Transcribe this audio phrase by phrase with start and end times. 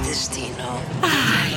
[0.00, 0.80] Ai, destino.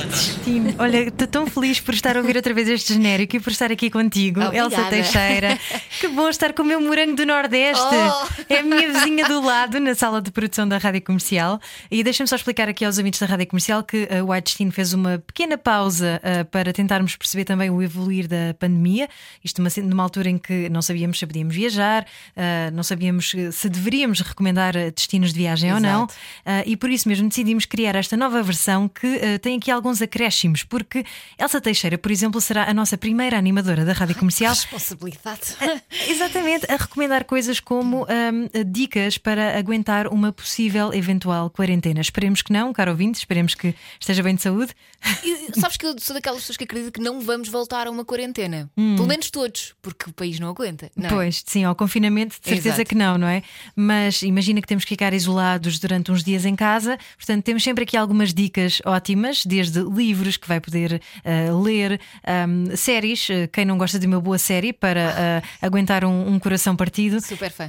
[0.06, 0.74] Destino.
[0.78, 3.72] Olha, estou tão feliz por estar a ouvir outra vez este genérico e por estar
[3.72, 4.76] aqui contigo, Obrigada.
[4.76, 5.58] Elsa Teixeira.
[5.98, 7.82] Que bom estar com o meu morango do Nordeste.
[7.82, 8.44] Oh.
[8.48, 11.58] É a minha vizinha do lado, na sala de produção da Rádio Comercial.
[11.90, 14.92] E deixa-me só explicar aqui aos amigos da Rádio Comercial que a White Destino fez
[14.92, 19.08] uma pequena pausa ah, para tentarmos perceber também o evoluir da pandemia.
[19.42, 22.06] Isto numa, numa altura em que não sabíamos se podíamos viajar,
[22.36, 26.04] ah, não sabíamos se deveríamos recomendar destinos de viagem ou não.
[26.04, 26.14] Exato.
[26.44, 30.00] Ah, e por isso mesmo decidimos criar esta nova versão que ah, tem aqui alguns
[30.02, 31.04] acréscimos, porque
[31.38, 34.54] Elsa Teixeira, por exemplo, será a nossa primeira animadora da Rádio Comercial.
[34.54, 35.56] Responsabilidade.
[36.08, 42.00] Exatamente, a recomendar coisas como ahm, dicas para aguentar uma possível eventual quarentena.
[42.00, 44.74] Esperemos que não, caro ouvinte, esperemos que esteja bem de saúde.
[45.22, 48.04] E, sabes que eu sou daquelas pessoas que acreditam que não vamos voltar a uma
[48.04, 48.70] quarentena.
[48.74, 50.90] Pelo menos todos, porque o país não aguenta.
[50.96, 51.08] Não é?
[51.08, 52.88] Pois, sim, ao confinamento, de certeza Exato.
[52.88, 53.42] que não, não é?
[53.74, 57.84] Mas imagina que temos que ficar isolados durante uns dias em casa, portanto, temos sempre
[57.84, 63.64] aqui algumas dicas ótimas, desde livros que vai poder ah, ler, ahm, séries, ah, quem
[63.64, 67.20] não gosta de uma boa série para ah, aguentar um, um coração partido.
[67.20, 67.66] Super fã.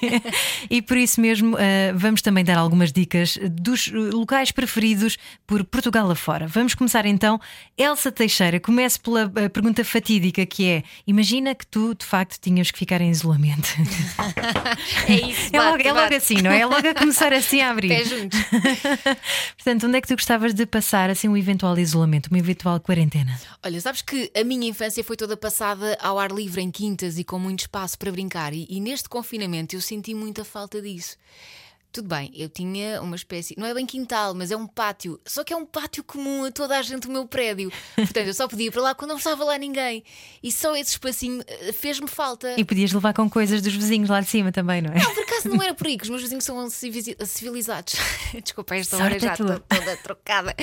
[0.70, 5.64] e por isso mesmo eh, vamos também dar algumas dicas dos eh, locais preferidos por
[5.64, 6.46] Portugal afora.
[6.46, 7.40] Vamos começar então.
[7.76, 12.70] Elsa Teixeira, comece pela eh, pergunta fatídica que é: imagina que tu de facto tinhas
[12.70, 13.68] que ficar em isolamento.
[15.08, 15.50] É isso.
[15.52, 16.14] é, logo, bate, é logo bate.
[16.14, 16.60] assim, não é?
[16.60, 17.88] É logo a começar assim a abrir.
[17.88, 18.38] Pé juntos.
[19.56, 23.40] Portanto, onde é que tu gostavas de passar assim um eventual isolamento, uma eventual quarentena?
[23.64, 27.24] Olha, sabes que a minha infância foi toda passada ao ar livre em quintas e
[27.24, 31.16] com muito espaço para brincar, e, e neste confinamento eu senti muita falta disso.
[31.92, 35.42] Tudo bem, eu tinha uma espécie, não é bem quintal, mas é um pátio, só
[35.42, 37.72] que é um pátio comum a toda a gente do meu prédio.
[37.96, 40.04] Portanto, eu só podia ir para lá quando não estava lá ninguém.
[40.40, 42.54] E só esse espacinho eh, fez-me falta.
[42.56, 44.98] E podias levar com coisas dos vizinhos lá de cima também, não é?
[45.02, 47.94] Não, por acaso não era por aí, que os meus vizinhos são civi- civilizados.
[48.40, 50.54] Desculpa, esta hora Sorte já estou toda trocada.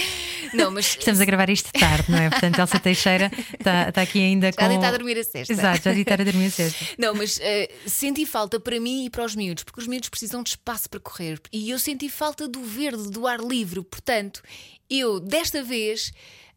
[0.54, 2.30] Não, mas Estamos a gravar isto tarde, não é?
[2.30, 3.30] Portanto, Elsa Teixeira
[3.60, 4.62] está, está aqui ainda com.
[4.62, 5.52] já deitar a dormir a sexta.
[5.52, 6.86] Exato, já deitar a dormir a sexta.
[6.98, 10.42] Não, mas eh, senti falta para mim e para os miúdos, porque os miúdos precisam
[10.42, 11.17] de espaço para correr.
[11.52, 13.84] E eu senti falta do verde, do ar livre.
[13.84, 14.42] Portanto,
[14.90, 16.12] eu, desta vez.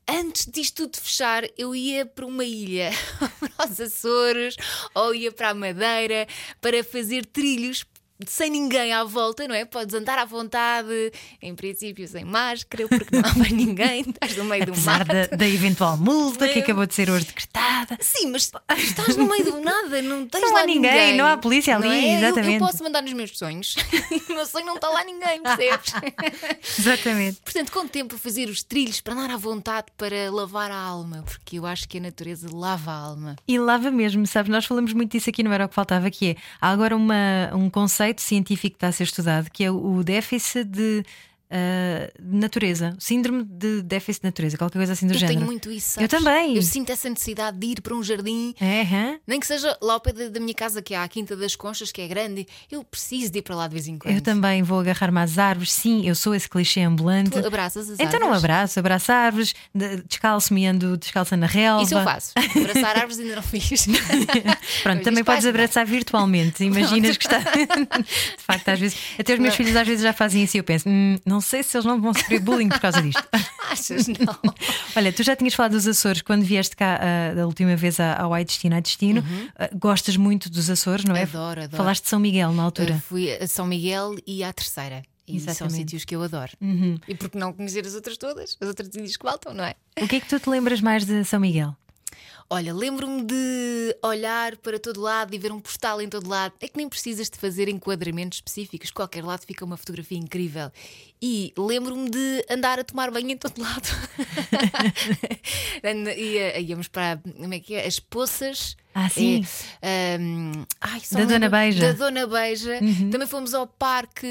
[0.09, 2.91] Antes disto tudo fechar, eu ia para uma ilha,
[3.56, 4.56] para os Açores,
[4.93, 6.26] ou ia para a Madeira,
[6.60, 7.84] para fazer trilhos
[8.26, 9.64] sem ninguém à volta, não é?
[9.64, 14.44] Podes andar à vontade, em princípio sem máscara, porque não há mais ninguém, estás no
[14.44, 15.04] meio do mar.
[15.04, 17.97] da, da eventual multa que acabou de ser hoje decretada.
[18.00, 21.36] Sim, mas estás no meio do nada, não tens Não lá há ninguém, não há
[21.36, 21.91] polícia ali, é?
[21.91, 22.59] Eu- Eu, exatamente.
[22.59, 23.76] posso mandar nos meus sonhos.
[24.28, 25.92] no meu sonho não está lá ninguém, percebes?
[26.78, 27.38] Exatamente.
[27.44, 31.22] Portanto, com tempo a fazer os trilhos para andar à vontade para lavar a alma,
[31.25, 33.36] porque eu acho que a natureza lava a alma.
[33.47, 34.50] E lava mesmo, sabes?
[34.50, 37.50] Nós falamos muito disso aqui, não era o que faltava, que é há agora uma,
[37.54, 41.04] um conceito científico que está a ser estudado, que é o déficit de.
[41.50, 45.38] Ah, de natureza, síndrome de déficit de natureza, qualquer coisa assim do eu género.
[45.38, 46.00] tenho muito isso.
[46.00, 46.24] Eu sabes?
[46.24, 46.54] também.
[46.56, 48.54] Eu sinto essa necessidade de ir para um jardim.
[48.60, 49.18] Hã?
[49.26, 51.56] Nem que seja lá ao pé da, da minha casa, que é a Quinta das
[51.56, 54.14] Conchas, que é grande, eu preciso de ir para lá de vez em quando.
[54.14, 57.30] Eu também vou agarrar-me às árvores, sim, eu sou esse clichê ambulante.
[57.30, 58.44] Tu abraças as Então não árvores?
[58.44, 61.82] abraço, abraço árvores, de- descalço-me ando descalça na relva.
[61.82, 62.32] Isso eu faço.
[62.36, 63.86] Abraçar árvores ainda não fiz.
[64.82, 66.64] Pronto, Mas também podes abraçar virtualmente.
[66.64, 67.38] Imaginas que está.
[68.00, 70.64] De facto, às vezes, até os meus filhos às vezes já fazem isso e eu
[70.64, 73.22] penso, "Hum, não sei se eles não vão sofrer bullying por causa disto.
[73.70, 74.08] Achas?
[74.08, 74.16] Não.
[74.96, 78.34] Olha, tu já tinhas falado dos Açores quando vieste cá ah, da última vez ao
[78.34, 79.24] Ai Destino a Destino.
[79.56, 81.20] Ah, gostas muito dos Açores, não é?
[81.20, 81.28] Uhum.
[81.28, 81.76] Adoro, adoro.
[81.76, 82.94] Falaste de São Miguel na altura.
[82.94, 85.02] Eu fui a São Miguel e à Terceira.
[85.26, 85.72] E são Exatamente.
[85.74, 85.78] Uhum.
[85.78, 86.50] sítios que eu adoro.
[87.06, 88.56] E por que não conhecer as outras todas?
[88.60, 89.74] As outras ilhas que faltam, não é?
[90.00, 91.76] O que é que tu te lembras mais de São Miguel?
[92.52, 96.52] Olha, lembro-me de olhar para todo lado e ver um postal em todo lado.
[96.60, 98.90] É que nem precisas de fazer enquadramentos específicos.
[98.90, 100.68] Qualquer lado fica uma fotografia incrível.
[101.22, 103.86] E lembro-me de andar a tomar banho em todo lado.
[106.18, 107.86] Ia- íamos para como é que é?
[107.86, 108.76] as poças.
[108.95, 109.47] Ah, sim.
[109.81, 111.84] É, ahm, ai, só Da Dona Beija.
[111.87, 111.92] Uhum.
[111.92, 112.78] Da Dona Beija.
[113.10, 114.27] Também fomos ao parque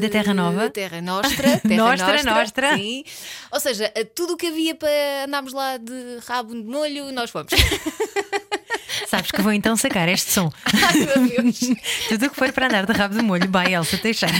[0.00, 0.60] Da Terra Nova.
[0.60, 1.58] Da Terra Nostra.
[1.58, 2.76] Terra Nostra, Nostra.
[2.76, 3.04] Sim.
[3.52, 7.52] Ou seja, tudo o que havia para andarmos lá de rabo de molho, nós fomos.
[9.08, 10.50] Sabes que vou então sacar este som.
[10.64, 11.60] Ai, meu Deus.
[12.08, 14.34] Tudo o que for para andar de rabo de molho, vai Elsa Teixeira.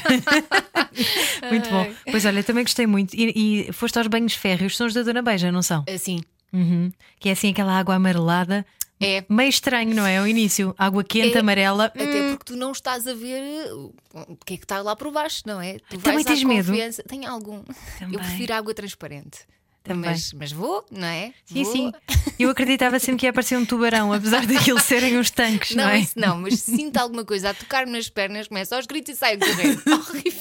[1.51, 1.87] muito bom.
[2.11, 3.15] Pois olha, também gostei muito.
[3.15, 5.85] E, e foste aos banhos férreos, são os da Dona Beija, não são?
[5.93, 6.23] Assim.
[6.53, 6.93] Uhum.
[7.19, 8.65] Que é assim aquela água amarelada.
[9.01, 9.25] É.
[9.29, 10.19] Meio estranho, não é?
[10.19, 11.87] Ao início, água quente, É, amarela.
[11.87, 13.43] Até Hum, porque tu não estás a ver
[13.73, 15.79] o o que é que está lá por baixo, não é?
[15.91, 16.73] Tu Também tens medo?
[17.09, 17.63] Tenho algum.
[17.99, 18.15] Também.
[18.15, 19.41] Eu prefiro água transparente.
[19.83, 20.11] Também.
[20.13, 21.35] Mas, mas vou, não é?
[21.45, 21.73] Sim, Vou.
[21.73, 21.93] sim.
[22.39, 25.91] Eu acreditava sempre que ia aparecer um tubarão, apesar daquilo serem uns tanques, não, Não,
[25.91, 25.99] é?
[25.99, 29.39] isso não, mas sinto alguma coisa a tocar-me nas pernas, começo aos gritos e saio
[29.39, 29.83] correndo.
[29.93, 30.41] Horrível.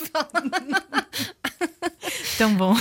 [2.37, 2.73] Tão bom.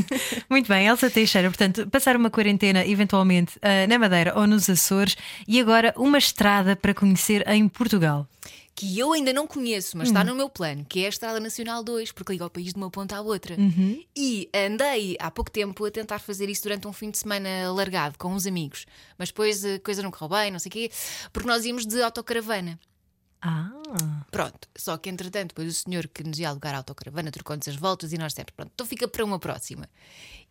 [0.48, 5.16] Muito bem, Elsa Teixeira, portanto, passar uma quarentena eventualmente ah, na Madeira ou nos Açores
[5.48, 8.26] e agora uma estrada para conhecer em Portugal.
[8.74, 10.12] Que eu ainda não conheço, mas Hum.
[10.12, 12.76] está no meu plano, que é a Estrada Nacional 2, porque liga o país de
[12.76, 13.54] uma ponta à outra.
[13.58, 14.00] Uhum.
[14.16, 18.16] E andei há pouco tempo a tentar fazer isso durante um fim de semana alargado
[18.16, 18.86] com uns amigos.
[19.18, 20.90] Mas depois a coisa não correu bem, não sei o quê,
[21.32, 22.78] porque nós íamos de autocaravana.
[23.42, 23.72] Ah,
[24.30, 27.76] Pronto, só que entretanto, depois o senhor que nos ia alugar a autocaravana trocou-nos as
[27.76, 29.88] voltas e nós sempre, pronto, então fica para uma próxima.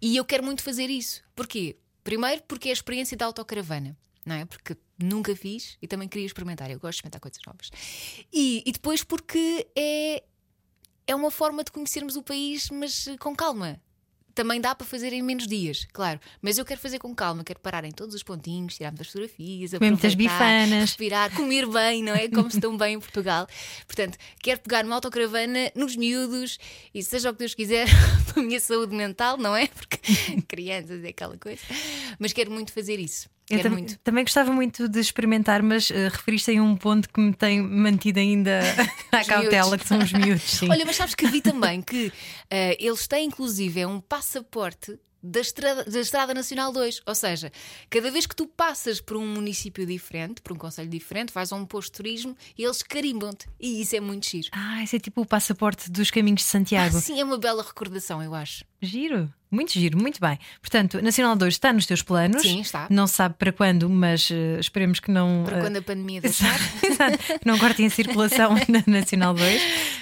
[0.01, 1.21] E eu quero muito fazer isso.
[1.35, 1.77] Porquê?
[2.03, 4.45] Primeiro, porque é a experiência da autocaravana, não é?
[4.45, 6.69] Porque nunca fiz e também queria experimentar.
[6.69, 7.69] Eu gosto de experimentar coisas novas.
[8.33, 10.23] E, e depois, porque é,
[11.07, 13.79] é uma forma de conhecermos o país, mas eh, com calma.
[14.35, 16.19] Também dá para fazer em menos dias, claro.
[16.41, 19.73] Mas eu quero fazer com calma, quero parar em todos os pontinhos, tirar muitas fotografias,
[19.73, 20.81] aproveitar, bifanas.
[20.81, 22.27] respirar, comer bem, não é?
[22.29, 23.47] Como se tão bem em Portugal.
[23.85, 26.57] Portanto, quero pegar numa autocaravana nos miúdos
[26.93, 27.87] e seja o que Deus quiser
[28.31, 29.67] para a minha saúde mental, não é?
[29.67, 29.99] Porque
[30.47, 31.61] crianças é aquela coisa.
[32.17, 33.29] Mas quero muito fazer isso.
[33.49, 33.97] Eu tam- muito.
[33.99, 38.19] também gostava muito de experimentar, mas ah, referiste em um ponto que me tem mantido
[38.19, 38.59] ainda
[39.11, 39.81] à cautela, miúdos.
[39.83, 40.43] que são os miúdos.
[40.43, 40.69] Sim.
[40.69, 42.11] Olha, mas sabes que vi também que
[42.49, 47.01] eh, eles têm inclusive é um passaporte da estrada, da estrada Nacional 2.
[47.05, 47.51] Ou seja,
[47.89, 51.57] cada vez que tu passas por um município diferente, por um conselho diferente, vais a
[51.57, 53.45] um posto de turismo e eles carimbam-te.
[53.59, 54.47] E isso é muito giro.
[54.53, 56.97] Ah, esse é tipo o passaporte dos caminhos de Santiago.
[57.01, 58.63] Sim, é uma bela recordação, eu acho.
[58.81, 60.37] Giro, muito giro, muito bem.
[60.61, 62.41] Portanto, Nacional 2 está nos teus planos.
[62.41, 62.87] Sim, está.
[62.89, 65.43] Não sabe para quando, mas eh, esperemos que não.
[65.45, 66.59] Para eh, quando a pandemia deixar.
[66.83, 69.61] Exato, que não cortem a circulação na Nacional 2.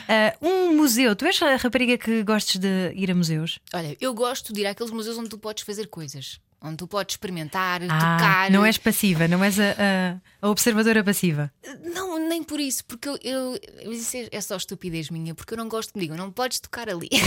[0.09, 3.59] Ah, um museu, tu és a rapariga que gostes de ir a museus?
[3.73, 6.39] Olha, eu gosto de ir àqueles museus onde tu podes fazer coisas.
[6.59, 8.51] Onde tu podes experimentar, Ah, tocar.
[8.51, 10.17] não és passiva, não és a, a-
[10.47, 11.51] a observadora passiva.
[11.93, 13.59] Não, nem por isso, porque eu, eu-
[13.91, 16.89] isso é, só estupidez minha, porque eu não gosto que me digam, não podes tocar
[16.89, 17.09] ali.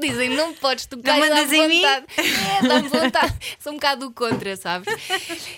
[0.00, 1.80] Dizem, não podes tocar Não mandas em mim?
[1.82, 2.06] vontade.
[2.18, 3.34] É, dá-me vontade.
[3.58, 4.86] Sou um bocado do contra, sabes?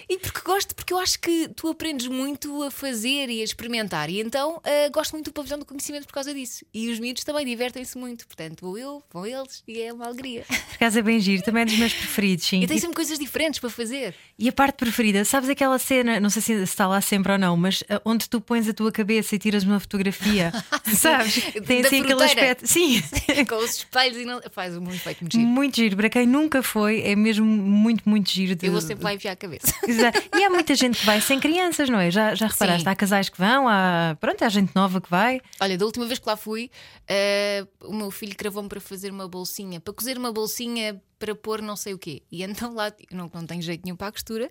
[0.08, 4.08] E porque gosto, porque eu acho que tu aprendes muito a fazer e a experimentar.
[4.08, 6.64] E então ah, gosto muito do pavilhão do conhecimento por causa disso.
[6.72, 8.26] E os miúdos também divertem-se muito.
[8.26, 10.46] Portanto, vou eu, vão eles e é uma alegria.
[10.48, 12.62] Por acaso é bem giro, também é dos meus preferidos, sim.
[12.62, 14.14] E tem sempre coisas diferentes para fazer.
[14.38, 17.56] E a parte preferida, sabes aquela cena, não sei se está lá sempre ou não,
[17.56, 20.52] mas ah, onde tu pões a tua cabeça e tiras uma fotografia,
[20.96, 21.42] sabes?
[21.66, 22.66] Tem assim aquele aspecto.
[22.66, 23.02] Sim.
[23.48, 24.40] Com os espelhos e não.
[24.50, 25.46] Faz um efeito muito giro.
[25.46, 28.54] Muito giro, para quem nunca foi, é mesmo muito, muito giro.
[28.54, 28.66] De...
[28.66, 29.72] Eu vou sempre lá enfiar a cabeça.
[29.86, 30.22] Exato.
[30.36, 32.10] E há muita gente que vai sem crianças, não é?
[32.10, 32.84] Já, já reparaste?
[32.84, 32.88] Sim.
[32.88, 35.40] Há casais que vão, há, pronto, há gente nova que vai.
[35.60, 36.70] Olha, da última vez que lá fui,
[37.08, 41.60] eh, o meu filho cravou-me para fazer uma bolsinha, para cozer uma bolsinha para pôr
[41.60, 42.22] não sei o quê.
[42.32, 44.50] E então lá, não, não tenho jeito nenhum para a costura,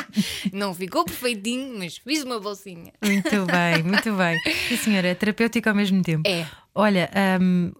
[0.52, 2.92] não ficou perfeitinho, mas fiz uma bolsinha.
[3.02, 4.38] Muito bem, muito bem.
[4.68, 6.28] Sim, senhora, é terapêutico ao mesmo tempo.
[6.28, 6.46] É.
[6.74, 7.10] Olha,
[7.40, 7.72] hum,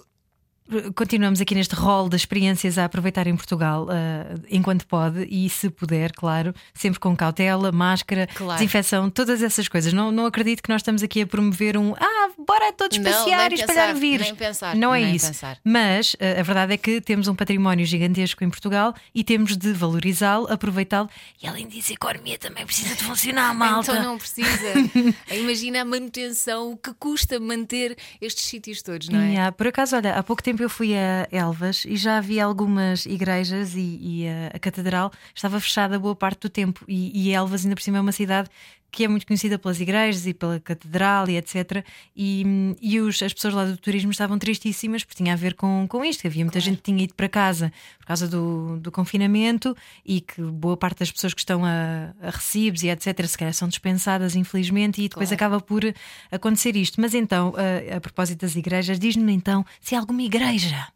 [0.95, 5.69] continuamos aqui neste rol de experiências a aproveitar em Portugal ah, enquanto pode e se
[5.69, 8.55] puder, claro, sempre com cautela, máscara, Claro.
[8.59, 9.93] desinfecção, todas essas coisas.
[9.93, 13.53] Não, não acredito que nós estamos aqui a promover um ah, bora todos Não, passear
[13.53, 14.27] e espalhar pensar, o vírus.
[14.27, 15.27] nem pensar, não é isso.
[15.27, 15.59] pensar.
[15.65, 19.73] Mas ah, a verdade é que temos um património gigantesco em Portugal e temos de
[19.73, 21.09] valorizá-lo, aproveitá-lo
[21.43, 23.93] e além disso, a economia também precisa de funcionar, malta.
[23.93, 24.73] Então não precisa.
[25.35, 29.29] Imagina a manutenção, o que custa manter estes sítios todos, não é?
[29.33, 33.07] Yeah, por acaso, olha, há pouco tempo eu fui a Elvas e já vi algumas
[33.07, 36.85] igrejas e, e a, a catedral estava fechada boa parte do tempo.
[36.89, 38.51] E, e Elvas, ainda por cima, é uma cidade
[38.93, 41.83] que é muito conhecida pelas igrejas e pela catedral e etc.
[42.15, 42.45] E,
[42.81, 46.05] e os, as pessoas lá do turismo estavam tristíssimas porque tinha a ver com, com
[46.05, 46.21] isto.
[46.21, 50.21] que Havia muita gente que tinha ido para casa por causa do, do confinamento e
[50.21, 53.25] que boa parte das pessoas que estão a, a recibos e etc.
[53.27, 55.35] se calhar são dispensadas, infelizmente, e depois Claro.
[55.35, 55.83] acaba por
[56.31, 57.01] acontecer isto.
[57.01, 60.87] Mas então, a, a propósito das igrejas, diz-me então se há alguma igreja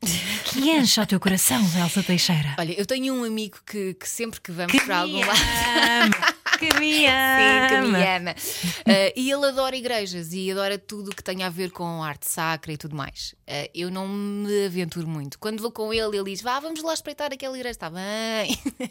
[0.44, 2.54] que encha o teu coração, Elsa Teixeira.
[2.58, 6.36] Olha, eu tenho um amigo que, que sempre que vamos Que para algum lado.
[6.56, 7.98] ama, que me Sim, que ama.
[7.98, 8.30] me ama.
[8.32, 12.72] Uh, e ele adora igrejas e adora tudo que tem a ver com arte sacra
[12.72, 13.34] e tudo mais.
[13.42, 15.38] Uh, eu não me aventuro muito.
[15.38, 17.72] Quando vou com ele, ele diz: Vá, vamos lá espreitar aquela igreja.
[17.72, 18.58] Está bem.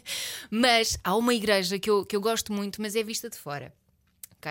[0.50, 3.72] mas há uma igreja que eu, que eu gosto muito, mas é vista de fora.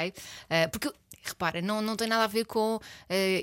[0.03, 0.91] Uh, porque.
[1.27, 2.81] Repara, não, não tem nada a ver com uh,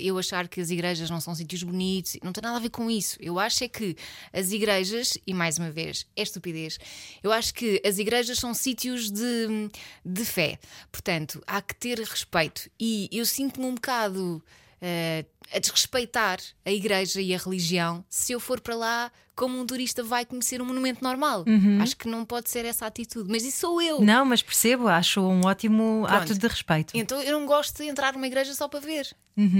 [0.01, 2.89] eu achar que as igrejas não são sítios bonitos, não tem nada a ver com
[2.89, 3.17] isso.
[3.19, 3.97] Eu acho é que
[4.31, 6.77] as igrejas, e mais uma vez, é estupidez,
[7.21, 9.69] eu acho que as igrejas são sítios de,
[10.05, 10.57] de fé.
[10.93, 12.69] Portanto, há que ter respeito.
[12.79, 14.41] E eu sinto-me um bocado
[14.85, 15.23] eh,
[15.53, 20.03] a desrespeitar a igreja e a religião se eu for para lá como um turista
[20.03, 21.45] vai conhecer um monumento normal.
[21.81, 24.01] Acho que não pode ser essa atitude, mas isso sou eu.
[24.01, 26.21] Não, mas percebo, acho um ótimo Pronto.
[26.23, 26.95] ato de respeito.
[26.95, 29.07] Então eu não gosto de entrar numa igreja só para ver.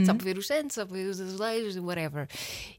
[0.06, 2.27] Só para ver os santos, só para ver os azulejos, whatever.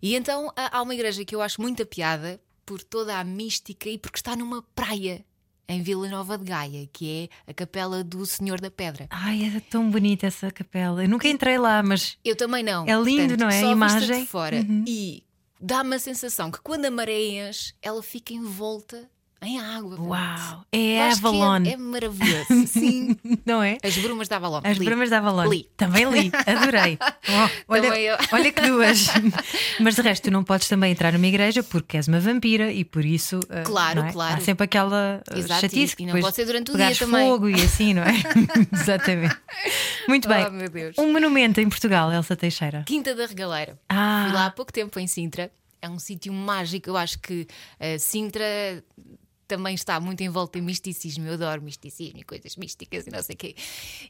[0.02, 3.88] E então há há uma igreja que eu acho muita piada por toda a mística
[3.88, 5.24] e porque está numa praia
[5.68, 9.06] em Vila Nova de Gaia, que é a Capela do Senhor da Pedra.
[9.10, 11.04] Ai, era tão bonita essa capela.
[11.04, 12.86] Eu nunca entrei lá, mas Eu também não.
[12.86, 13.62] É lindo, Portanto, não é?
[13.62, 14.20] A imagem.
[14.20, 14.56] de fora.
[14.86, 15.24] E
[15.60, 16.90] dá-me a sensação que quando a
[17.82, 19.08] ela fica envolta
[19.44, 19.96] em água.
[20.00, 22.66] uau, é que Avalon, É, é maravilhoso.
[22.66, 23.16] Sim.
[23.46, 23.78] não é?
[23.82, 24.60] As brumas da Avalon.
[24.64, 24.84] As Li.
[24.84, 25.48] Bramas da Avalon.
[25.48, 25.68] Li.
[25.76, 26.98] Também li, adorei.
[27.26, 29.06] Oh, olha, olha que duas.
[29.80, 32.84] Mas de resto, tu não podes também entrar numa igreja porque és uma vampira e
[32.84, 33.38] por isso.
[33.38, 34.12] uh, Claro, é?
[34.12, 34.36] claro.
[34.36, 35.96] Há sempre aquela uh, Exato, chatice.
[35.98, 37.26] e- e não pode ser durante o dia também.
[37.26, 38.12] fogo e assim, não é?
[38.72, 39.36] Exatamente.
[40.08, 40.46] Muito bem.
[40.46, 40.96] Oh, meu Deus.
[40.98, 42.84] Um monumento em Portugal, Elsa Teixeira.
[42.86, 43.78] Quinta da Regaleira.
[43.88, 44.24] Ah.
[44.26, 45.50] Fui lá há pouco tempo em Sintra.
[45.80, 46.90] É um sítio mágico.
[46.90, 47.46] Eu acho que
[47.80, 48.44] eh, Sintra
[49.46, 51.26] também está muito envolta em misticismo.
[51.26, 53.54] Eu adoro misticismo e coisas místicas e não sei o quê.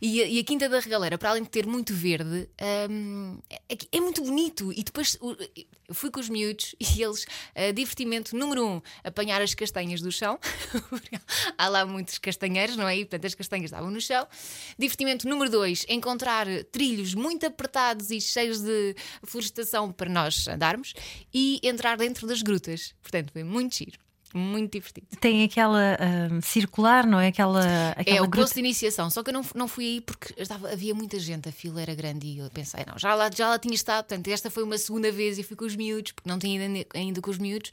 [0.00, 2.49] E, a- e a Quinta da Regaleira, para além de ter muito verde,
[2.91, 4.73] hum, é, é muito bonito.
[4.73, 9.55] E depois eu fui com os miúdos e eles, eh, divertimento número um, apanhar as
[9.55, 10.38] castanhas do chão.
[11.59, 12.97] Há lá muitos castanheiros, não é?
[12.99, 14.26] E portanto as castanhas estavam no chão.
[14.79, 20.95] Divertimento número dois, encontrar trilhos muito apertados e cheios de florestação para nós andarmos
[21.33, 22.95] e entrar dentro das grutas.
[23.03, 23.99] Portanto, foi muito giro.
[24.37, 25.07] Muito divertido.
[25.21, 27.29] Tem aquela ah, circular, não é?
[27.29, 30.35] Aquela, aquela É o posto de iniciação, só que eu não, não fui aí porque
[30.37, 33.49] estava, havia muita gente, a fila era grande e eu pensei, não, já lá, já
[33.49, 36.29] lá tinha estado, portanto, esta foi uma segunda vez e fui com os miúdos, porque
[36.29, 37.71] não tinha ainda, ainda com os miúdos,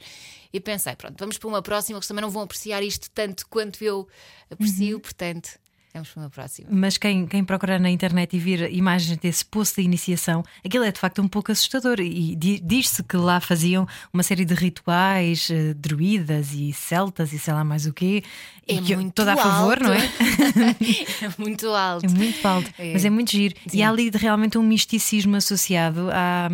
[0.52, 3.82] e pensei, pronto, vamos para uma próxima, que também não vão apreciar isto tanto quanto
[3.82, 4.06] eu
[4.48, 5.58] aprecio, portanto,
[5.92, 6.68] vamos para uma próxima.
[6.70, 10.92] Mas quem, quem procurar na internet e vir imagens desse poço de iniciação, aquilo é
[10.92, 12.00] de facto um pouco assustador.
[12.00, 17.38] E di- diz-se que lá faziam uma série de rituais, eh, druidas e celtas e
[17.38, 18.22] sei lá mais o quê.
[18.66, 19.84] É e que muito toda a favor, alto.
[19.84, 20.06] não é?
[21.26, 22.06] é muito alto.
[22.06, 22.92] É muito alto, É.
[22.92, 23.54] mas é muito giro.
[23.72, 26.08] E há ali realmente um misticismo associado.
[26.12, 26.48] Há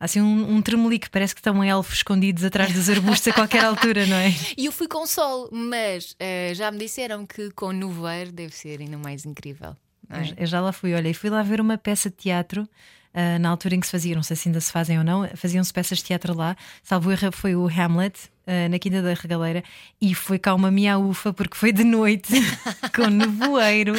[0.00, 4.06] assim um, um tremelique, parece que estão elfos escondidos atrás dos arbustos a qualquer altura,
[4.06, 4.32] não é?
[4.56, 8.80] E eu fui com sol, mas eh, já me disseram que com nevoeiro deve ser
[8.80, 9.76] ainda mais incrível.
[10.08, 10.42] é?
[10.42, 12.66] Eu- já lá fui, olha, e fui lá ver uma peça de teatro.
[13.12, 15.28] ah, na altura em que se fazia, não sei se ainda se fazem ou não,
[15.34, 16.56] faziam-se peças de teatro lá.
[16.82, 18.14] Salvo erro, foi o Hamlet,
[18.46, 19.64] ah, na Quinta da Regaleira,
[20.00, 22.32] e foi cá uma miaufa, porque foi de noite,
[22.94, 23.94] com nevoeiro.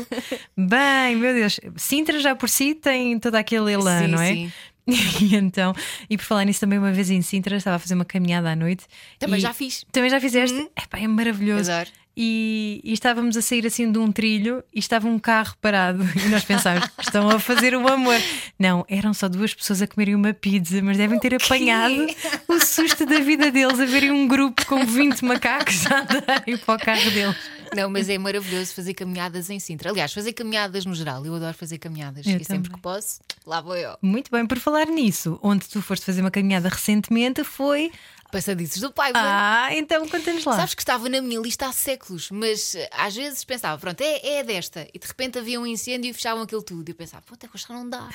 [0.58, 4.34] Bem, meu Deus, Sintra já por si tem todo aquele elan, Sim, não é?
[4.34, 4.52] sim.
[5.22, 5.74] E então,
[6.10, 8.56] e por falar nisso, também uma vez em Sintra, estava a fazer uma caminhada à
[8.56, 8.86] noite.
[9.20, 9.86] Também já fiz.
[9.92, 10.70] Também já fizeste?
[10.76, 11.72] Epá, é maravilhoso.
[11.72, 11.90] Adoro.
[12.16, 16.04] E, e estávamos a sair assim de um trilho e estava um carro parado.
[16.26, 18.18] E nós pensámos, estão a fazer o amor.
[18.60, 22.08] Não, eram só duas pessoas a comerem uma pizza, mas devem ter apanhado
[22.50, 26.76] o susto da vida deles a verem um grupo com 20 macacos a andarem para
[26.76, 27.61] o carro deles.
[27.76, 29.90] Não, mas é maravilhoso fazer caminhadas em Sintra.
[29.90, 31.26] Aliás, fazer caminhadas no geral.
[31.26, 32.26] Eu adoro fazer caminhadas.
[32.26, 32.72] Eu e sempre também.
[32.72, 33.98] que posso, lá vou eu.
[34.02, 37.92] Muito bem, por falar nisso, onde tu foste fazer uma caminhada recentemente foi.
[38.32, 39.12] Passadiços do pai.
[39.14, 40.56] Ah, então conta-nos lá.
[40.56, 44.38] Sabes que estava na minha lista há séculos, mas eh, às vezes pensava, pronto, é,
[44.38, 44.88] é desta.
[44.94, 46.88] E de repente havia um incêndio e fechavam aquilo tudo.
[46.88, 48.10] E eu pensava, até que já não dá.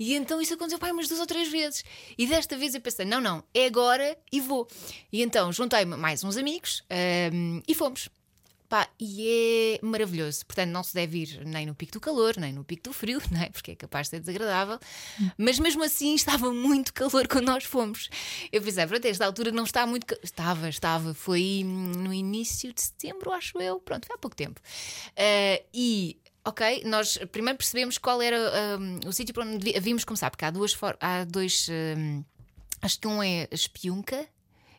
[0.00, 1.84] E então isso aconteceu, pai, umas duas ou três vezes.
[2.18, 4.66] E desta vez eu pensei, não, não, é agora e vou.
[5.12, 8.08] E então juntei-me mais uns amigos ahm, e fomos.
[8.72, 10.46] Pá, e é maravilhoso.
[10.46, 13.20] Portanto, não se deve ir nem no pico do calor, nem no pico do frio,
[13.30, 13.50] não é?
[13.50, 14.78] porque é capaz de ser desagradável.
[15.36, 18.08] Mas mesmo assim estava muito calor quando nós fomos.
[18.50, 20.06] Eu pensei, pronto, esta altura não está muito.
[20.06, 21.12] ca- Estava, estava.
[21.12, 23.78] Foi no início de setembro, acho eu.
[23.78, 24.58] Pronto, foi há pouco tempo.
[25.18, 26.16] Ah, e.
[26.42, 28.38] Ok, nós primeiro percebemos qual era
[28.80, 31.68] hum, o sítio para onde havíamos começar, porque há duas há dois.
[31.70, 32.24] hum,
[32.80, 34.26] acho que um é Espiunca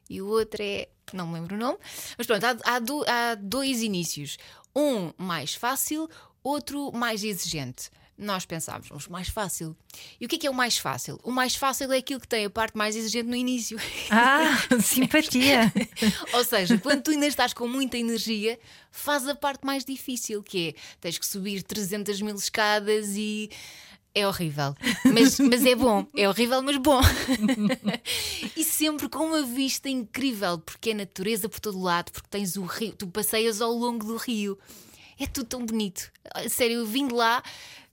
[0.09, 0.87] e o outro é.
[1.11, 1.77] Não me lembro o nome.
[2.17, 4.37] Mas pronto, há, há do- há dois inícios.
[4.75, 6.09] Um mais fácil,
[6.43, 7.89] outro mais exigente.
[8.15, 9.75] Nós pensámos, vamos mais fácil.
[10.21, 11.19] E o que é que é o mais fácil?
[11.23, 13.77] O mais fácil é aquilo que tem a parte mais exigente no início.
[14.11, 15.71] Ah, simpatia.
[16.33, 18.59] Ou seja, quando tu ainda estás com muita energia,
[18.91, 23.49] faz a parte mais difícil, que é tens que subir 300 mil escadas e.
[24.15, 24.75] É horrível,
[25.11, 26.05] mas, mas é bom.
[26.15, 27.01] É horrível, mas bom.
[28.55, 32.63] e sempre com uma vista incrível, porque é natureza por todo lado, porque tens o
[32.63, 34.57] rio, tu passeias ao longo do rio.
[35.19, 36.11] É tudo tão bonito.
[36.47, 37.41] Sério, eu vim de lá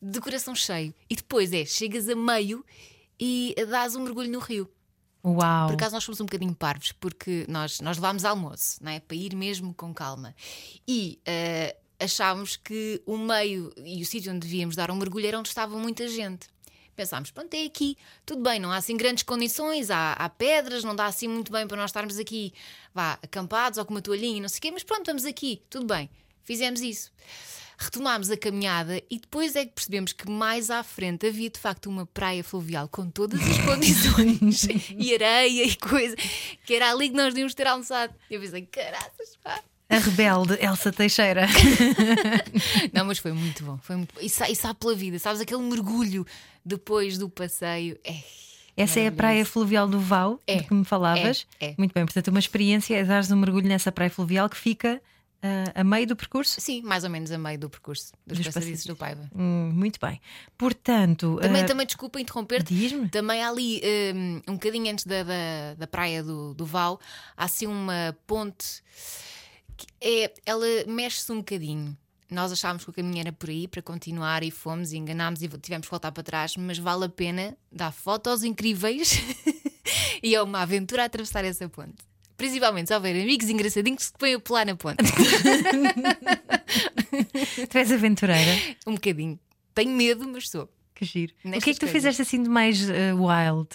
[0.01, 0.95] de coração cheio.
[1.09, 2.65] E depois é, chegas a meio
[3.19, 4.69] e dás um mergulho no rio.
[5.25, 5.69] Uau.
[5.69, 9.01] Por acaso nós fomos um bocadinho parvos, porque nós, nós levámos almoço, não é?
[9.01, 10.35] para ir mesmo com calma.
[10.89, 15.39] E eh, achámos que o meio e o sítio onde devíamos dar um mergulho era
[15.39, 16.49] onde estava muita gente.
[16.97, 20.95] Pensámos, pronto, é aqui, tudo bem, não há assim grandes condições, há, há pedras, não
[20.95, 22.53] dá assim muito bem para nós estarmos aqui,
[22.93, 25.63] vá, acampados ou com uma toalhinha e não sei o quê, mas pronto, estamos aqui,
[25.71, 26.11] tudo bem.
[26.45, 27.13] Fizemos isso.
[27.79, 31.87] Retomámos a caminhada e depois é que percebemos que mais à frente havia de facto
[31.87, 36.15] uma praia fluvial com todas as condições e areia e coisa,
[36.67, 38.15] que era ali que nós devíamos ter almoçado.
[38.31, 39.63] Eu pensei, caraças, pá.
[39.91, 41.47] A rebelde Elsa Teixeira.
[42.93, 43.79] Não, mas foi muito bom.
[43.83, 44.15] Foi muito...
[44.21, 46.27] E, sa- e sabe pela vida, sabes aquele mergulho
[46.65, 47.99] depois do passeio.
[48.05, 48.15] É.
[48.77, 51.47] Essa é a praia fluvial do Val, É, de que me falavas.
[51.61, 51.75] é, é.
[51.77, 55.03] Muito bem, portanto, uma experiência é dares um mergulho nessa praia fluvial que fica
[55.43, 56.59] ah, a meio do percurso.
[56.61, 59.29] Sim, mais ou menos a meio do percurso dos, Dos passadiços do Paiva.
[59.35, 60.19] Hum, muito bem.
[60.57, 62.73] Portanto, Também, ah, também desculpa interromper-te.
[62.73, 63.09] diz-me.
[63.09, 63.83] Também há ali,
[64.15, 66.99] um, um bocadinho antes da, da, da praia do, do Val,
[67.37, 68.83] há assim uma ponte
[70.01, 71.97] é, ela mexe-se um bocadinho.
[72.31, 75.49] Nós achávamos que o caminho era por aí para continuar e fomos e enganámos e
[75.49, 79.21] tivemos que voltar para trás, mas vale a pena dar fotos incríveis
[80.23, 81.97] e é uma aventura atravessar essa ponte.
[82.37, 85.03] Principalmente se houver amigos engraçadinhos que se põem a pular na ponte.
[87.69, 88.53] tu és aventureira.
[88.87, 89.39] um bocadinho.
[89.75, 90.71] Tenho medo, mas sou.
[90.95, 91.35] Que giro.
[91.45, 91.91] o que é que tu coisas.
[91.91, 93.69] fizeste assim de mais ah, wild?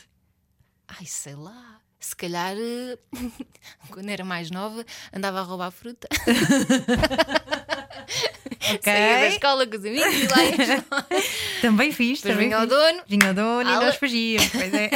[0.88, 1.75] Ai, sei lá.
[2.06, 3.00] Se calhar, eh,
[3.90, 6.08] quando era mais nova, andava a roubar fruta.
[8.84, 10.86] Saía da escola com os amigos e lá ia.
[11.62, 12.22] Também fiz.
[12.22, 13.02] Depois também vinha ao dono.
[13.08, 13.86] Vinha ao dono e Ala.
[13.88, 14.48] nós fugíamos.
[14.50, 14.92] Pois é.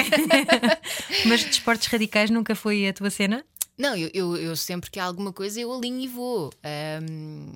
[1.25, 3.43] Mas desportos radicais nunca foi a tua cena?
[3.79, 6.51] Não, eu, eu, eu sempre que há alguma coisa eu alinho e vou.
[6.63, 7.47] Ahm,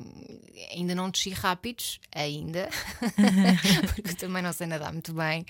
[0.73, 2.69] ainda não desci rápidos, ainda,
[3.93, 5.45] porque eu também não sei nadar muito bem,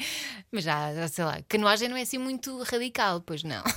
[0.51, 3.61] mas já, já sei lá, canoagem não é assim muito radical, pois não.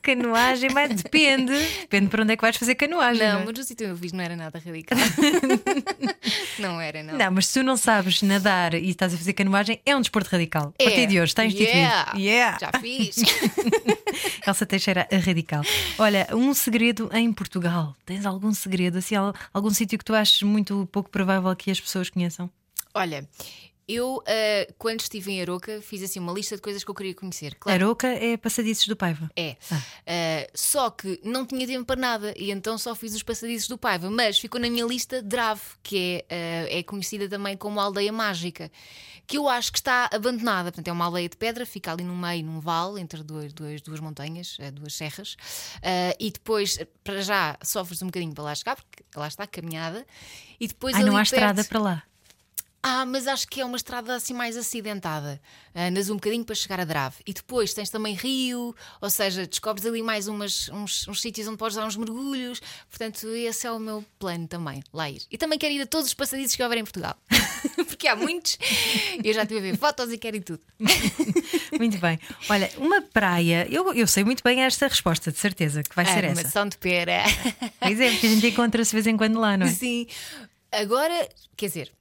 [0.00, 1.52] Canoagem, mas depende.
[1.80, 3.28] Depende para onde é que vais fazer canoagem.
[3.28, 3.44] Não, é?
[3.44, 4.96] mas o sítio onde eu fiz não era nada radical.
[6.58, 7.14] não era, não.
[7.18, 10.30] Não, mas se tu não sabes nadar e estás a fazer canoagem, é um desporto
[10.30, 10.72] radical.
[10.78, 10.86] A É.
[10.86, 11.72] partir de hoje está instituído.
[11.76, 12.12] Yeah.
[12.16, 12.58] Yeah.
[12.58, 13.16] Já fiz.
[14.46, 15.62] Elsa Teixeira, a radical.
[15.98, 17.94] Olha, um segredo em Portugal.
[18.06, 18.98] Tens algum segredo?
[18.98, 22.50] Assim, al- algum sítio que tu achas muito pouco provável que as pessoas conheçam?
[22.94, 23.28] Olha,
[23.88, 27.14] eu ah, quando estive em Aroca fiz assim uma lista de coisas que eu queria
[27.14, 27.54] conhecer.
[27.58, 29.30] Claro, Aroca é passadiços do Paiva.
[29.34, 29.56] É.
[30.06, 33.78] Ah, só que não tinha tempo para nada e então só fiz os passadiços do
[33.78, 34.10] Paiva.
[34.10, 38.70] Mas ficou na minha lista Drave, que é, ah, é conhecida também como Aldeia Mágica,
[39.26, 40.70] que eu acho que está abandonada.
[40.70, 43.80] Portanto, é uma aldeia de pedra, fica ali no meio, num vale, entre duas, duas,
[43.80, 45.36] duas montanhas, duas serras.
[46.18, 50.06] E depois, para já, sofres um bocadinho para lá chegar, porque lá está a caminhada.
[50.58, 52.02] E depois Ai, não há estrada perto- para lá.
[52.82, 55.40] Ah, mas acho que é uma estrada assim mais acidentada.
[55.74, 57.16] Andas um bocadinho para chegar a Drave.
[57.26, 61.56] E depois tens também rio, ou seja, descobres ali mais umas, uns, uns sítios onde
[61.56, 62.60] podes dar uns mergulhos.
[62.88, 65.22] Portanto, esse é o meu plano também, lá ir.
[65.30, 67.16] E também quero ir a todos os passadizos que houver em Portugal.
[67.88, 68.56] Porque há muitos.
[69.22, 70.60] E eu já estive a ver fotos e quero ir tudo.
[71.76, 72.18] Muito bem.
[72.48, 73.66] Olha, uma praia.
[73.70, 76.40] Eu, eu sei muito bem esta resposta, de certeza, que vai ser essa.
[76.40, 77.22] Armação de pera.
[77.78, 79.70] Pois é, porque a gente encontra-se de vez em quando lá, não é?
[79.70, 80.06] Sim.
[80.72, 81.92] Agora, quer dizer,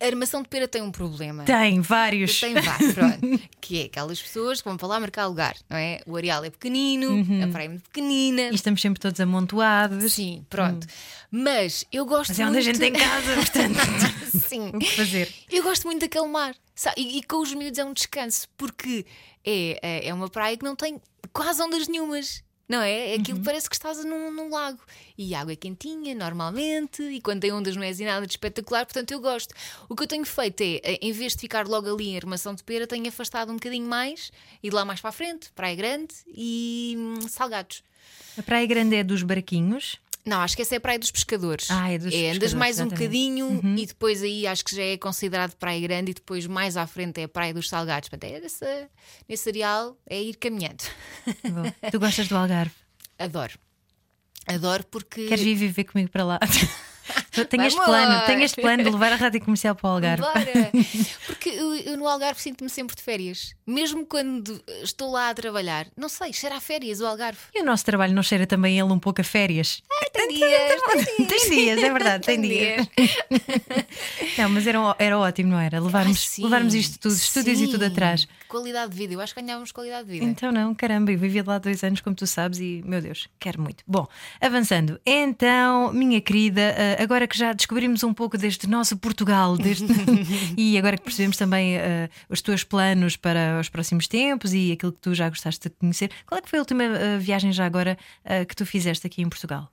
[0.00, 1.44] a armação de pera tem um problema.
[1.44, 2.38] Tem vários.
[2.40, 3.40] Tem vários, pronto.
[3.60, 6.00] que é aquelas pessoas que vão para lá marcar lugar, não é?
[6.06, 7.44] O areal é pequenino, Uhum.
[7.44, 8.42] a praia é muito pequenina.
[8.42, 10.12] E estamos sempre todos amontoados.
[10.12, 10.86] Sim, pronto.
[11.30, 12.64] Mas eu gosto Mas é onde a muito.
[12.64, 14.48] gente tem casa, portanto.
[14.48, 14.68] Sim.
[14.74, 15.32] o que fazer?
[15.50, 16.54] Eu gosto muito daquele mar.
[16.96, 19.04] E, e com os miúdos é um descanso, porque
[19.44, 21.00] é, é, é uma praia que não tem
[21.32, 22.42] quase ondas nenhumas.
[22.68, 23.14] Não é?
[23.14, 23.20] Uhum.
[23.20, 24.80] Aquilo parece que estás num, num lago.
[25.16, 28.32] E a água é quentinha, normalmente, e quando tem ondas não é assim nada de
[28.32, 29.54] espetacular, portanto eu gosto.
[29.88, 32.54] O que eu tenho feito é, eh, em vez de ficar logo ali em Armação
[32.54, 34.30] de Pera, tenho afastado um bocadinho mais,
[34.62, 37.82] ido lá mais para a frente, Praia Grande e hum, Salgados.
[38.36, 39.98] A Praia Grande é dos barquinhos.
[40.26, 41.70] Não, acho que essa é a Praia dos Pescadores.
[41.70, 43.40] Ah, é dos andas pescadores, mais um exatamente.
[43.40, 43.56] Uhum.
[43.56, 46.84] bocadinho e depois aí acho que já é considerado Praia Grande e depois mais à
[46.84, 48.08] frente é a Praia dos Salgados.
[48.08, 48.90] Portanto, é nessa,
[49.28, 50.82] nesse areal é ir caminhando.
[51.44, 52.74] Bom, tu gostas do Algarve?
[53.16, 53.52] Adoro.
[54.48, 55.26] Adoro porque.
[55.26, 56.40] Queres vir viver comigo para lá?
[57.44, 60.22] tenho este plano, tenho este plano de levar a rádio comercial para o Algarve.
[60.22, 60.70] Bora!
[61.26, 63.54] Porque eu, eu no Algarve sinto-me sempre de férias.
[63.66, 65.86] Mesmo quando estou lá a trabalhar.
[65.96, 67.38] Não sei, cheira a férias o Algarve.
[67.54, 69.82] E o nosso trabalho não cheira também ele um pouco a férias?
[70.12, 70.82] Tem dias,
[71.16, 72.88] tem Tem dias, é verdade, tem, dias.
[74.38, 75.80] Não, mas era, era ótimo, não era?
[75.80, 76.42] Levarmos, Ah, sim.
[76.44, 78.26] levarmos isto tudo, estúdios e tudo atrás.
[78.48, 80.24] Qualidade de vida, eu acho que ganhávamos qualidade de vida.
[80.24, 83.60] Então não, caramba, eu vivi lá dois anos, como tu sabes, e meu Deus, quero
[83.60, 83.82] muito.
[83.86, 84.06] Bom,
[84.40, 85.00] avançando.
[85.04, 89.86] Então, minha querida, ah, agora que já descobrimos um pouco deste nosso Portugal, deste...
[90.56, 94.92] e agora que percebemos também ah, os teus planos para os próximos tempos e aquilo
[94.92, 97.66] que tu já gostaste de conhecer, qual é que foi a última ah, viagem já
[97.66, 99.70] agora ah, que tu fizeste aqui em Portugal?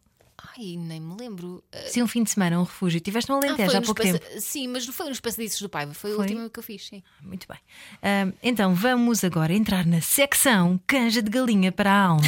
[0.56, 1.63] Ai, nem me lembro.
[1.74, 4.24] Ah, Se um fim de semana, um refúgio, tiveste ah, Alentejo foi há pouco tempo.
[4.39, 6.20] Sim, mas não foi nos passadiços do Paiva, foi, Foi?
[6.20, 7.02] o último que eu fiz, sim.
[7.24, 7.58] Muito bem.
[8.04, 12.22] Ahm, então vamos agora entrar na secção canja de galinha para a alma.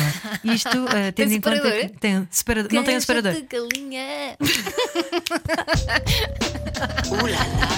[0.44, 1.90] Isto ah, tendo em conta separador?
[1.92, 3.34] que tem separador, não tem um Canja separador.
[3.34, 4.38] de galinha.
[7.12, 7.70] Ooh la la.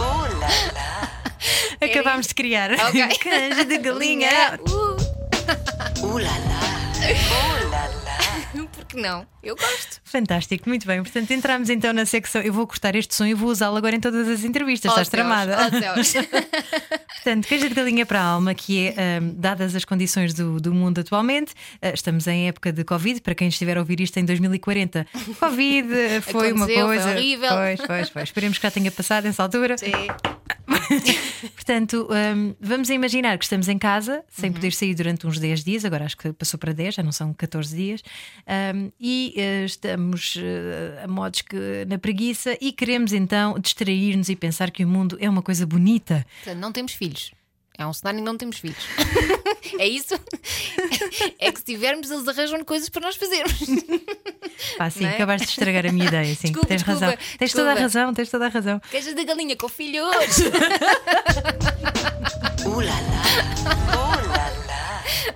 [0.00, 0.26] Oh.
[1.84, 3.08] Acabámos de criar Ok.
[3.22, 4.58] canja de galinha.
[4.68, 4.96] Uh,
[6.04, 6.18] Ooh
[8.96, 9.26] que não?
[9.42, 10.00] Eu gosto.
[10.02, 11.02] Fantástico, muito bem.
[11.02, 12.42] Portanto, entramos então na secção.
[12.42, 14.90] Eu vou cortar este som e vou usá-lo agora em todas as entrevistas.
[14.90, 15.56] Oh, Estás céus, tramada.
[15.96, 16.26] oh, céus.
[17.22, 20.74] Portanto, canja de galinha para a alma, que é, ahm, dadas as condições do, do
[20.74, 24.24] mundo atualmente, ah, estamos em época de Covid, para quem estiver a ouvir isto em
[24.24, 25.06] 2040.
[25.38, 27.10] Covid ah, foi uma Aconteceu, foi coisa.
[27.10, 27.48] horrível.
[27.50, 28.24] Pois, pois, pois.
[28.24, 29.76] Esperemos que já tenha passado essa altura.
[29.78, 29.92] Sim.
[31.54, 34.54] Portanto, hum, vamos imaginar que estamos em casa, sem Uhum.
[34.54, 37.32] poder sair durante uns 10 dias, agora acho que passou para 10, já não são
[37.34, 38.02] 14 dias,
[38.74, 44.36] hum, e eh, estamos eh, a modos que na preguiça e queremos então distrair-nos e
[44.36, 46.24] pensar que o mundo é uma coisa bonita.
[46.44, 47.32] Portanto, não temos filhos.
[47.78, 48.78] É um cenário em que não temos filhos.
[49.78, 50.14] é isso?
[51.38, 53.52] É que se tivermos, eles arranjam coisas para nós fazermos.
[54.76, 55.10] Pá, sim, é?
[55.10, 57.18] acabaste de estragar a minha ideia, sim, Desculpa, tens desculpa, razão.
[57.38, 58.80] Tens toda a razão, tens toda a razão.
[58.90, 60.08] Queijas da galinha com filhos.
[62.64, 62.94] La la.
[63.94, 64.65] Oh la la.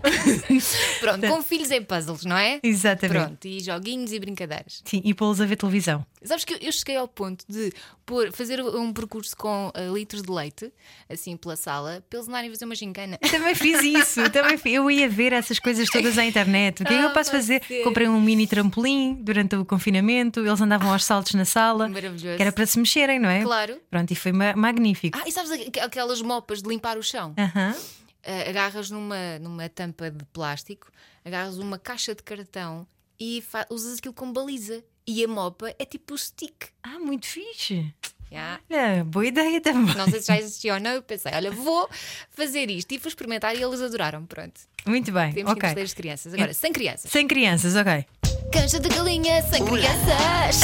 [1.00, 2.60] Pronto, com filhos é puzzles, não é?
[2.62, 3.26] Exatamente.
[3.26, 4.82] Pronto, e joguinhos e brincadeiras.
[4.84, 6.04] Sim, e pô-los a ver televisão.
[6.22, 7.72] Sabes que eu- eu cheguei ao ponto de
[8.04, 10.70] pôr, fazer um percurso com ah, litros de leite,
[11.08, 13.18] assim pela sala, para eles andarem a fazer uma gincana.
[13.30, 14.74] Também fiz isso, também fiz.
[14.74, 16.82] eu ia ver essas coisas todas à internet.
[16.82, 17.62] O que é que eu Ah, posso fazer?
[17.66, 17.82] ser.
[17.84, 22.36] Comprei um mini trampolim durante o confinamento, eles andavam aos saltos na sala, Maravilhoso.
[22.36, 23.42] que era para se mexerem, não é?
[23.42, 23.78] Claro.
[23.90, 25.18] Pronto, e foi ma- magnífico.
[25.18, 27.34] Ah, e sabes aqu- aquelas mopas de limpar o chão?
[27.38, 27.74] Aham.
[27.74, 28.00] Ah,
[28.48, 30.90] agarras numa, numa tampa de plástico,
[31.24, 32.86] agarras uma caixa de cartão
[33.18, 34.82] e usas aquilo como baliza.
[35.06, 36.68] E a mopa é tipo o stick.
[36.82, 37.92] Ah, muito fixe.
[38.30, 38.60] Já.
[38.70, 39.96] Olha, boa ideia também.
[39.96, 41.88] Não sei se já existia ou não, eu pensei, olha, vou
[42.30, 44.24] fazer isto e fui experimentar e eles adoraram.
[44.24, 44.60] Pronto.
[44.86, 45.70] Muito bem, Temos que ok.
[45.70, 46.34] investir as crianças.
[46.34, 47.10] Agora, sem crianças.
[47.10, 48.06] Sem crianças, ok.
[48.52, 50.60] Canja de galinha sem crianças.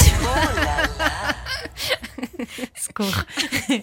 [2.76, 3.24] Socorro.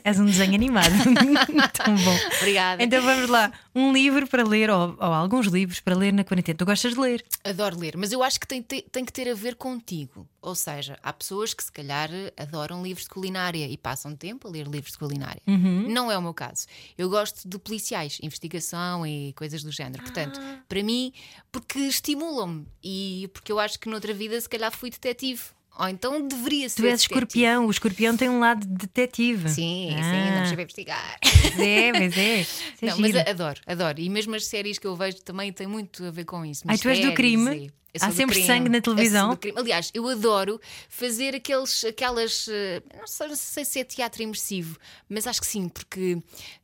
[0.03, 0.91] És um desenho animado.
[1.73, 2.17] Tão bom.
[2.37, 2.83] Obrigada.
[2.83, 3.51] Então vamos lá.
[3.75, 6.57] Um livro para ler, ou, ou alguns livros para ler na quarentena.
[6.57, 7.23] Tu gostas de ler?
[7.43, 10.27] Adoro ler, mas eu acho que tem, te- tem que ter a ver contigo.
[10.41, 14.51] Ou seja, há pessoas que se calhar adoram livros de culinária e passam tempo a
[14.51, 15.41] ler livros de culinária.
[15.47, 16.65] Não é o meu caso.
[16.97, 20.03] Eu gosto de policiais, investigação e coisas do género.
[20.03, 21.13] Portanto, para mim,
[21.51, 25.41] porque estimulam-me e porque eu acho que noutra vida se calhar fui detetive.
[25.79, 26.75] Ou então deveria ser.
[26.81, 27.13] Tu és detetive.
[27.15, 29.49] escorpião, o escorpião tem um lado de detetive.
[29.49, 31.17] Sim, sim, Ah, não percebo investigar.
[31.21, 32.41] Pois é, pois é.
[32.45, 33.99] Isso é Não, mas adoro, adoro.
[33.99, 36.63] E mesmo as séries que eu vejo também têm muito a ver com isso.
[36.67, 37.55] Ai, tu és do crime?
[37.65, 38.47] e- Há sempre crime.
[38.47, 39.37] sangue na televisão?
[39.55, 42.47] Aliás, eu adoro fazer aqueles, aquelas.
[42.49, 44.77] eh, Não sei, não sei se é teatro imersivo,
[45.07, 46.17] mas acho que sim, porque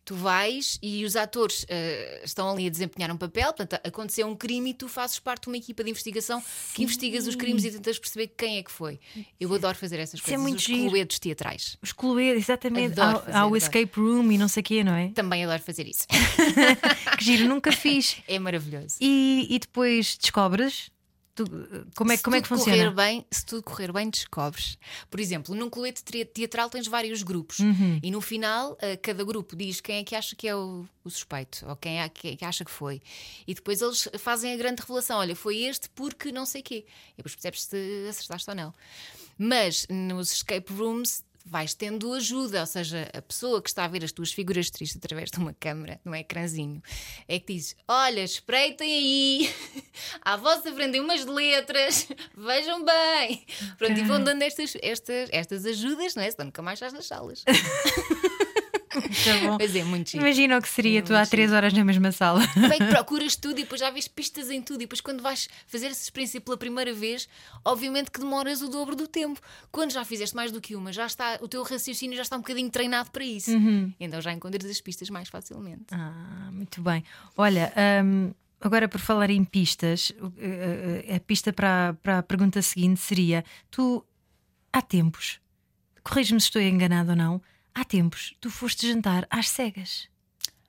[0.04, 4.36] tu vais e os atores eh, estão ali a desempenhar um papel, portanto, aconteceu um
[4.36, 7.70] crime e tu fazes parte de uma equipa de investigação que investigas os crimes e
[7.72, 9.00] tentas perceber quem é que foi.
[9.40, 10.90] Eu adoro fazer essas é coisas, muito os giro.
[10.90, 11.78] cluedos teatrais.
[11.80, 13.00] Os clueiros, exatamente.
[13.00, 15.10] Adoro Há, fazer, há o escape room e não sei o quê, não é?
[15.10, 16.08] Também adoro fazer isso.
[17.20, 18.18] Que giro, nunca fiz.
[18.28, 18.96] é maravilhoso.
[19.00, 20.90] E, e depois descobres?
[21.46, 22.78] Tu- como é, Se como é que funciona?
[22.78, 24.78] Correr bem, se tudo correr bem, descobres.
[25.10, 28.00] Por exemplo, num cluete te- teatral tens vários grupos Uhum.
[28.04, 31.10] e no final eh, cada grupo diz quem é que acha que é o, o
[31.10, 33.02] suspeito ou quem é que, que acha que foi.
[33.48, 36.86] E depois eles fazem a grande revelação: olha, foi este porque não sei quê.
[37.14, 38.74] E depois percebes se acertaste ou não.
[39.38, 41.24] Mas nos escape rooms.
[41.46, 44.98] Vais tendo ajuda, ou seja, a pessoa que está a ver as tuas figuras tristes
[44.98, 46.82] através de uma câmara, num ecrãzinho,
[47.28, 49.56] é que diz: Olha, espreitem aí,
[50.22, 53.46] à vossa frente umas letras, vejam bem.
[53.78, 56.32] Pronto, e vão dando estas, estas, estas ajudas, não é?
[56.32, 57.44] Senão nunca mais estás nas salas.
[59.24, 59.58] Tá bom.
[59.60, 60.24] Mas é muito giro.
[60.24, 62.40] Imagina o que seria É tu há três horas na mesma sala.
[62.56, 64.78] Bem, que procuras tudo e depois já vês pistas em tudo.
[64.78, 67.28] E depois, quando vais fazer essa experiência pela primeira vez,
[67.64, 69.40] obviamente que demoras o dobro do tempo.
[69.72, 72.40] Quando já fizeste mais do que uma, já está, o teu raciocínio já está um
[72.40, 73.52] bocadinho treinado para isso.
[74.00, 75.86] Então já encontras as pistas mais facilmente.
[75.92, 77.04] Ah, muito bem.
[77.38, 77.72] Olha,
[78.04, 83.00] hum, agora por falar em pistas, eh, eh, a pista para, para a pergunta seguinte
[83.00, 84.04] seria: tu
[84.72, 85.40] há tempos,
[86.04, 87.42] corrige-me se estou enganado ou não,
[87.74, 90.08] há tempos tu foste jantar às cegas.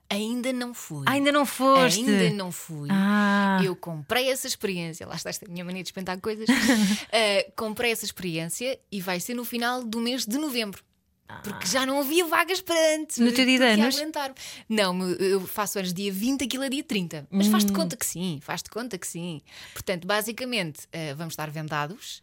[0.09, 1.05] Ainda não fui.
[1.07, 1.99] Ah, ainda não foste?
[2.01, 2.89] Ainda não fui.
[2.91, 6.49] Ah, Eu comprei essa experiência, lá está esta minha mania de espantar coisas.
[6.49, 10.83] Uh, comprei essa experiência e vai ser no final do mês de novembro.
[11.45, 13.17] Porque já não havia vagas para antes.
[13.19, 13.95] No teu dia de anos?
[13.95, 14.33] aguentar.
[14.67, 17.25] Não, eu faço anos dia 20, aquilo é dia 30.
[17.31, 17.51] Mas Hum.
[17.51, 19.39] faz-te conta que sim, faz-te conta que sim.
[19.71, 22.21] Portanto, basicamente, uh, vamos estar vendados.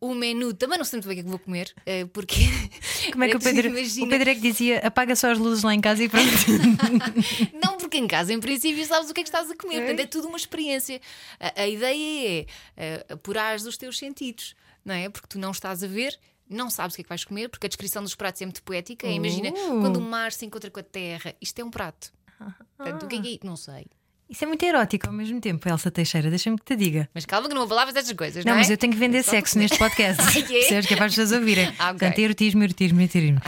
[0.00, 0.54] O menu.
[0.54, 2.36] Também não sei muito bem o que é que vou comer, eh, porque.
[3.12, 5.62] Como é que o Pedro, Imagina- o Pedro é que dizia apaga só as luzes
[5.62, 6.26] lá em casa e pronto.
[7.62, 9.78] Não, porque em casa, em princípio, sabes o que é que estás a comer.
[9.80, 11.00] Portanto, é tudo uma experiência.
[11.38, 15.08] A, a ideia é uh, apurares os teus sentidos, não é?
[15.08, 16.18] Porque tu não estás a ver.
[16.48, 18.60] Não sabes o que é que vais comer, porque a descrição dos pratos é muito
[18.64, 19.06] poética.
[19.06, 19.80] Imagina Uh.
[19.80, 22.12] quando o mar se encontra com a terra, isto é um prato.
[22.76, 23.46] Portanto, o que é que é?
[23.46, 23.86] Não sei.
[24.30, 27.08] Isso é muito erótico ao mesmo tempo, Elsa Teixeira, deixa-me que te diga.
[27.12, 28.62] Mas calma que não vou falar destas coisas, não, Não, é?
[28.62, 30.22] mas eu tenho que vender É só sexo neste podcast.
[30.30, 30.42] Ah, é?
[30.42, 31.66] Percebes que é para as pessoas ouvirem.
[31.80, 31.98] Ah, ok.
[31.98, 33.40] Portanto, erotismo, erotismo, erotismo.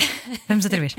[0.48, 0.96] Vamos outra vez.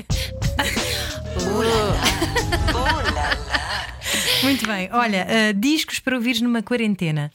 [4.42, 4.88] Muito bem.
[4.92, 7.30] Olha, ah, discos para ouvires numa quarentena.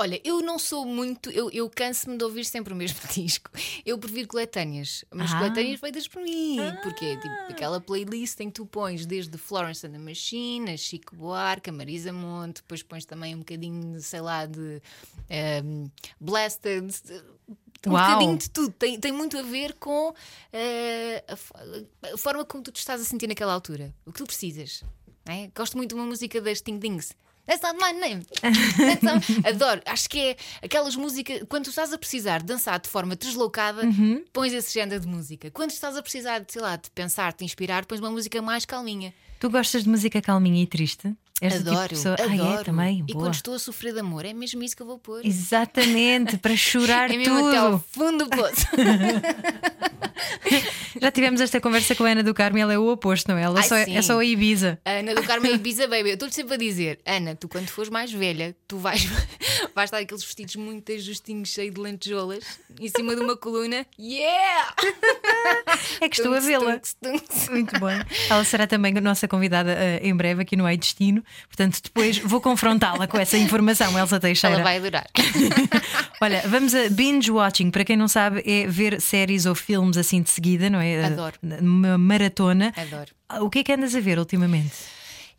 [0.00, 1.28] Olha, eu não sou muito.
[1.30, 3.50] Eu, eu canso-me de ouvir sempre o mesmo disco.
[3.84, 5.38] Eu prefiro coletâneas, mas Ah.
[5.38, 6.56] coletâneas feitas por mim.
[6.82, 10.76] Porque é tipo aquela playlist em que tu pões desde Florence and the Machine, a
[10.76, 14.80] Chico Buarque, a Marisa Monte, depois pões também um bocadinho, sei lá, de
[15.28, 15.86] ehm,
[16.20, 16.94] Blasted.
[17.86, 18.06] Um Uau.
[18.06, 20.12] bocadinho de tudo, tem, tem muito a ver com
[20.52, 24.26] eh, a, a forma como tu te estás a sentir naquela altura, o que tu
[24.26, 24.82] precisas.
[25.24, 25.50] não é?
[25.54, 27.12] Gosto muito de uma música das Ting Dings.
[27.48, 28.22] That's not my name.
[29.02, 29.80] Not- Adoro.
[29.86, 31.42] Acho que é aquelas músicas.
[31.48, 34.22] Quando tu estás a precisar de dançar de forma deslocada, Uhum.
[34.32, 35.50] pões esse género de música.
[35.50, 39.14] Quando estás a precisar sei lá, de pensar, de inspirar, pões uma música mais calminha.
[39.40, 41.14] Tu gostas de música calminha e triste?
[41.40, 41.88] És tipo adoro.
[41.90, 42.14] pessoa...
[42.14, 42.42] adoro.
[42.42, 42.98] Ah, é, também.
[43.06, 43.24] E Boa.
[43.24, 45.24] quando estou a sofrer de amor, é mesmo isso que eu vou pôr.
[45.24, 47.84] Exatamente, para chorar É mesmo até ao tudo.
[47.92, 48.66] fundo do poço.
[51.00, 53.38] Já tivemos esta conversa com a Ana do Carmo e ela é o oposto, não
[53.38, 53.42] é?
[53.42, 53.96] Ela Ai, só é, sim.
[53.96, 54.78] é só a Ibiza.
[54.84, 56.08] Ana do Carmo e Ibiza Baby.
[56.10, 59.04] Eu estou-lhe sempre a dizer, Ana, tu quando fores mais velha, tu vais,
[59.74, 62.44] vais estar aqueles vestidos muito ajustinhos, cheios de lentejoulas,
[62.80, 63.86] em cima de uma coluna.
[63.98, 64.74] Yeah!
[66.00, 66.80] É que estou a vê-la.
[67.50, 68.02] Muito bem.
[68.28, 71.22] Ela será também a nossa convidada eh, em breve aqui no Ai Destino.
[71.46, 74.56] Portanto, depois vou confrontá-la com essa informação, Elsa Teixeira.
[74.56, 75.06] Ela vai adorar.
[76.20, 77.70] Olha, vamos a binge watching.
[77.70, 81.04] Para quem não sabe, é ver séries ou filmes assim de seguida, não é?
[81.04, 81.38] Adoro.
[81.42, 82.72] Uma maratona.
[82.76, 83.10] Adoro.
[83.44, 84.72] O que é que andas a ver ultimamente?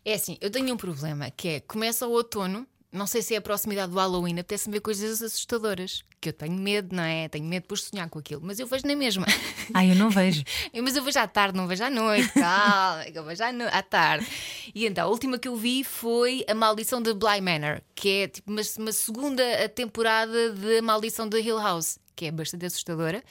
[0.05, 3.37] É assim, eu tenho um problema que é começa o outono, não sei se é
[3.37, 6.03] a proximidade do Halloween, apetece-me ver coisas assustadoras.
[6.21, 7.29] Que eu tenho medo, não é?
[7.29, 9.25] Tenho medo de sonhar com aquilo, mas eu vejo na mesma.
[9.73, 10.43] Ai, eu não vejo.
[10.83, 12.39] Mas eu vejo à tarde, não vejo à noite, que
[13.17, 14.27] eu vejo à, no- à tarde.
[14.75, 18.27] E então, a última que eu vi foi A Maldição de Bly Manor, que é
[18.27, 23.23] tipo uma, uma segunda temporada de A Maldição de Hill House, que é bastante assustadora.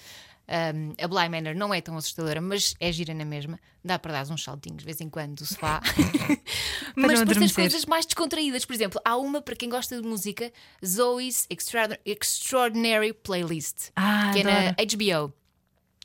[0.51, 3.61] Um, a Bly Manor não é tão assustadora, mas é gira na mesma.
[3.85, 5.81] Dá para dar uns saltinhos de vez em quando do sofá.
[6.97, 8.65] não mas depois tens coisas mais descontraídas.
[8.65, 10.51] Por exemplo, há uma para quem gosta de música,
[10.85, 15.29] Zoe's Extra- Extraordinary Playlist, Ah, que é na adoro.
[15.29, 15.35] HBO.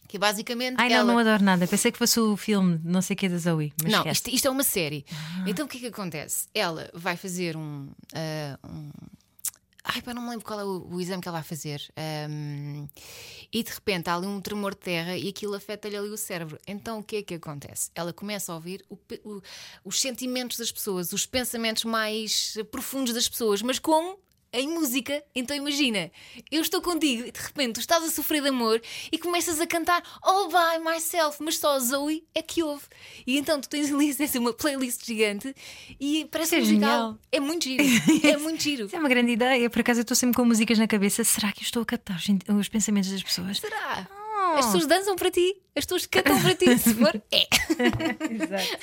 [0.07, 1.05] Que é basicamente Ai, não, ela...
[1.13, 1.65] não adoro nada.
[1.65, 3.73] Pensei que fosse o filme, não sei o que da Zoe.
[3.83, 5.05] Não, isto, isto é uma série.
[5.47, 6.47] Então o que é que acontece?
[6.53, 7.89] Ela vai fazer um.
[8.13, 8.91] ah, um-
[9.85, 11.81] Ai, pá, não me lembro qual é o, o exame que ela vai fazer.
[11.97, 12.87] Ahm,
[13.51, 16.57] e de repente há ali um tremor de terra e aquilo afeta-lhe ali o cérebro.
[16.65, 17.91] Então o que é que acontece?
[17.93, 19.41] Ela começa a ouvir o o-
[19.83, 24.17] os sentimentos das pessoas, os pensamentos mais profundos das pessoas, mas como?
[24.55, 26.11] Em música, então imagina,
[26.51, 28.79] eu estou contigo e de repente tu estás a sofrer de amor
[29.11, 32.83] e começas a cantar All by myself, mas só a Zoe é que ouve.
[33.25, 35.55] E então tu tens ali assim, uma playlist gigante
[35.99, 36.89] e parece Isso é musical.
[36.89, 37.17] genial.
[37.31, 37.83] É muito giro,
[38.27, 38.85] é muito giro.
[38.85, 39.67] Isso é uma grande ideia.
[39.71, 41.23] Por acaso eu estou sempre com músicas na cabeça.
[41.23, 43.57] Será que eu estou a captar os, pensamentos das pessoas?
[43.57, 44.07] Será?
[44.59, 47.47] As pessoas dançam para ti, as pessoas cantam para ti, se for, é.
[48.33, 48.77] Exato.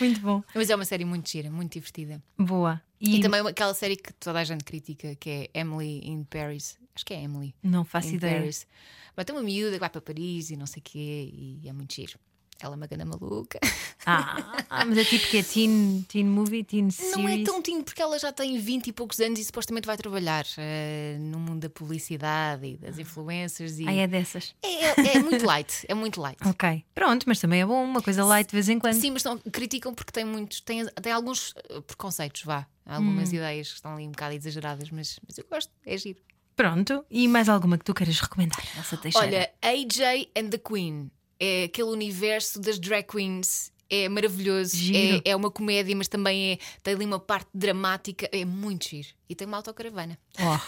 [0.00, 0.42] Muito bom.
[0.54, 2.22] Mas é uma série muito gira, muito divertida.
[2.38, 2.80] Boa.
[3.00, 6.78] E, também uma- aquela série que toda a gente critica, que é Emily in Paris.
[6.94, 7.54] Acho que é Emily.
[7.62, 8.38] Não faço in ideia.
[8.40, 8.66] Paris.
[9.16, 11.30] Mas tem uma miúda que vai para Paris e não sei o quê,
[11.62, 12.18] e é muito giro.
[12.60, 13.58] Ela é uma ganda maluca.
[14.06, 17.16] Ah, ah, mas é tipo que é teen, teen movie, teen series.
[17.16, 19.96] Não é tão tinho, porque ela já tem 20 e poucos anos e supostamente vai
[19.96, 23.78] trabalhar eh, no mundo da publicidade e das influencers.
[23.78, 23.88] E...
[23.88, 24.54] Ah, é dessas.
[24.62, 26.38] É, é- é muito light, é muito light.
[26.46, 26.84] Ok.
[26.94, 28.94] Pronto, mas também é bom, uma coisa light de vez em quando.
[28.94, 32.66] Sim, mas não, criticam porque tem muitos, tem, tem alguns eh, preconceitos, vá.
[32.86, 33.36] Algumas Hum.
[33.36, 36.20] ideias que estão ali um bocado exageradas, mas, mas eu gosto, é giro.
[36.54, 37.04] Pronto.
[37.10, 39.26] E mais alguma que tu queiras recomendar, Elsa Teixeira?
[39.26, 43.72] Olha, AJ and the Queen é aquele universo das drag queens.
[43.90, 48.42] É maravilhoso, é, é uma comédia, mas também é, tem ali uma parte dramática, é
[48.44, 49.08] muito giro.
[49.28, 50.18] E tem uma autocaravana.
[50.40, 50.58] Oh.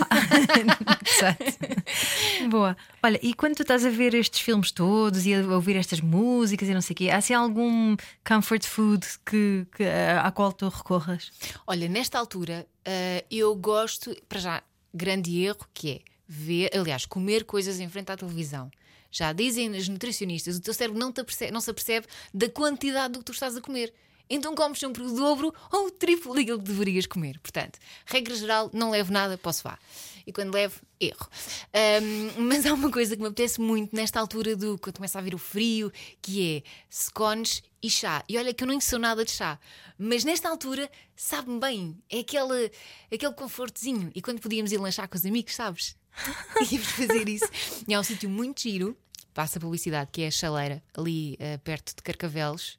[2.51, 2.77] Boa.
[3.03, 6.69] Olha, e quando tu estás a ver estes filmes todos e a ouvir estas músicas
[6.69, 10.53] e não sei o quê, há assim algum comfort food que, que, a- à qual
[10.53, 11.31] tu recorras?
[11.67, 17.45] Olha, nesta altura ah, eu gosto, para já, grande erro que é ver, aliás, comer
[17.45, 18.71] coisas em frente à televisão.
[19.17, 23.13] Já dizem as nutricionistas, o teu cérebro não, te apercebe- não se apercebe da quantidade
[23.15, 23.93] do que tu estás a comer.
[24.29, 27.39] então comes sempre o dobro ou o triplo daquilo que deverias comer.
[27.39, 29.79] Portanto, regra geral, não levo nada, posso vá.
[30.27, 31.29] E quando levo, erro.
[31.73, 35.23] Ahm, mas há uma coisa que me apetece muito nesta altura do quando começa a
[35.23, 38.25] vir o frio, que é scones e chá.
[38.29, 39.59] E olha que eu não sou nada de chá,
[39.97, 41.97] mas nesta altura sabe-me bem.
[42.11, 42.73] É aquele,
[43.13, 44.11] aquele confortozinho.
[44.13, 45.97] E quando podíamos ir lanchar com os amigos, sabes?
[46.73, 47.49] Íamos fazer isso.
[47.87, 48.97] E há um sítio muito giro,
[49.37, 52.79] passa a publicidade, que é a Chaleira, ali eh, perto de Carcavelos.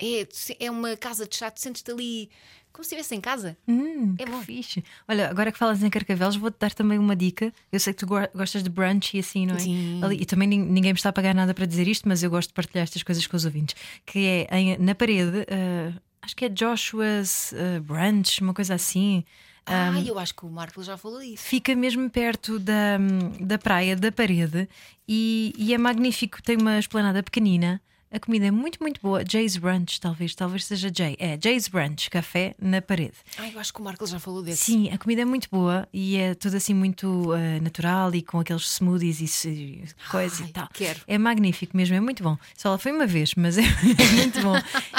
[0.00, 0.26] É,
[0.58, 2.30] é uma casa de chá, tu sentes-te ali
[2.72, 3.54] como se estivesse em casa.
[3.68, 4.40] Hum, É bom.
[4.40, 4.82] fixe.
[5.06, 7.52] Olha, agora que falas em Carcavelos, vou-te dar também uma dica.
[7.70, 9.58] Eu sei que tu go- gostas de brunch e assim, não é?
[9.58, 10.00] Sim.
[10.02, 12.30] Ali- e também nin- ninguém me está a pagar nada para dizer isto, mas eu
[12.30, 13.76] gosto de partilhar estas coisas com os ouvintes.
[14.06, 19.22] Que é em- na parede, ah, acho que é Joshua's ah, Brunch, uma coisa assim.
[19.66, 21.42] Ah, eu acho que o Marco já falou disso.
[21.44, 22.98] Fica mesmo perto da,
[23.40, 24.68] da praia, da parede,
[25.06, 26.42] e, e é magnífico.
[26.42, 27.80] Tem uma esplanada pequenina.
[28.14, 29.24] A comida é muito, muito boa.
[29.26, 31.16] Jay's Brunch, talvez, talvez seja Jay.
[31.18, 33.14] É, Jay's Brunch, café na parede.
[33.38, 34.64] Ah, eu acho que o Marco já falou desse.
[34.64, 38.38] Sim, a comida é muito boa e é tudo assim muito ah, natural e com
[38.40, 40.68] aqueles smoothies e se- coisa Ai, e tal.
[40.74, 41.00] quero.
[41.06, 42.36] É magnífico mesmo, é muito bom.
[42.54, 44.56] Só lá foi uma vez, mas é muito bom.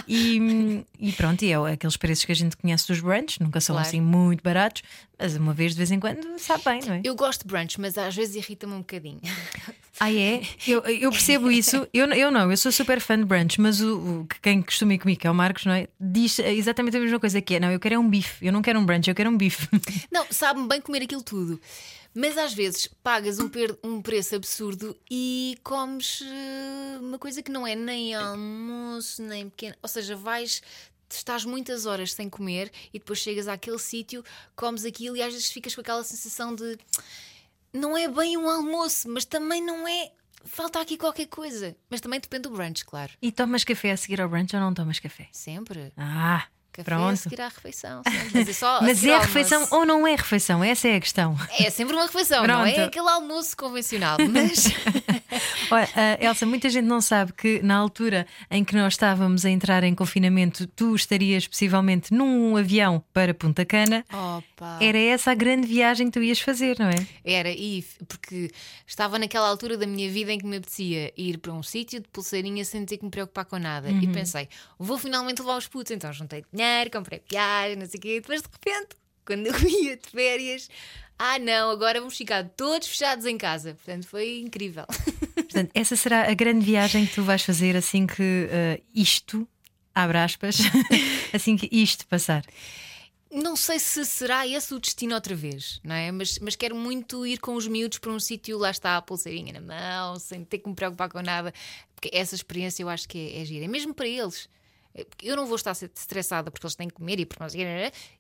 [0.08, 3.76] E, e pronto, e é aqueles preços que a gente conhece dos brunch, nunca são
[3.76, 3.88] Claro.
[3.88, 4.82] assim muito baratos,
[5.20, 7.02] mas uma vez de vez em quando sabe bem, não é?
[7.04, 9.22] Eu gosto de brunch, mas às vezes irrita-me um bocadinho.
[10.00, 10.42] Ah, é?
[10.68, 11.88] Eu, eu percebo isso.
[11.94, 14.94] Eu, eu não, eu sou super fã de brunch, mas o, o que quem costuma
[14.94, 15.88] ir comigo, que é o Marcos, não é?
[16.00, 17.60] Diz exatamente a mesma coisa que é.
[17.60, 18.46] Não, eu quero é um bife.
[18.46, 19.68] Eu não quero um brunch, eu quero um bife.
[20.12, 21.60] Não, sabe-me bem comer aquilo tudo.
[22.14, 23.50] Mas às vezes pagas um,
[23.84, 29.76] um preço absurdo e comes eh, uma coisa que não é nem almoço, nem pequeno.
[29.82, 30.62] Ou seja, vais.
[31.10, 34.24] Estás muitas horas sem comer e depois chegas àquele sítio,
[34.56, 36.76] comes aquilo e às vezes ficas com aquela sensação de
[37.74, 40.12] não é bem um almoço, mas também não é.
[40.46, 41.76] Falta aqui qualquer coisa.
[41.90, 43.14] Mas também depende do brunch, claro.
[43.22, 45.30] E tomas café a seguir ao brunch ou não tomas café?
[45.32, 45.94] Sempre.
[45.98, 47.18] Ah, Café a pronto.
[47.18, 48.02] seguir à refeição.
[48.04, 48.30] sempre.
[48.34, 50.64] Mas é, só a Mas seguir é ao refeição ou não é refeição?
[50.64, 51.38] Essa é a questão.
[51.60, 52.88] É sempre uma refeição, não é Pronto.
[52.88, 54.18] aquele almoço convencional.
[54.32, 54.66] Mas
[55.72, 59.50] Olha, ah, Elsa, muita gente não sabe que na altura em que nós estávamos a
[59.50, 64.06] entrar em confinamento, tu estarias possivelmente num avião para Punta Cana.
[64.12, 64.78] Opa.
[64.82, 67.08] Era essa a grande viagem que tu ias fazer, não é?
[67.24, 68.52] Era, e porque
[68.86, 72.08] estava naquela altura da minha vida em que me apetecia ir para um sítio de
[72.10, 73.90] pulseirinha sem ter que me preocupar com nada.
[73.90, 75.92] E pensei, vou finalmente levar os putos.
[75.92, 78.16] Então juntei dinheiro, comprei viagem, não sei o quê.
[78.18, 78.96] E depois de repente,
[79.26, 80.70] quando eu ia de férias,
[81.18, 83.76] ah não, agora vamos ficar todos fechados em casa.
[83.76, 84.86] Portanto, foi incrível.
[85.36, 89.48] Portanto, essa será a grande viagem que tu vais fazer assim que ah, isto,
[89.94, 90.58] abre aspas,
[91.34, 92.44] assim que isto passar.
[93.32, 96.12] Não sei se será esse o destino outra vez, não é?
[96.12, 99.54] Mas, mas quero muito ir com os miúdos para um sítio, lá está a pulseirinha
[99.54, 101.52] na mão, sem ter que me preocupar com nada,
[101.96, 104.48] porque essa experiência eu acho que é, é gira, é mesmo para eles.
[105.22, 107.54] Eu não vou estar estressada porque eles têm que comer e porque nós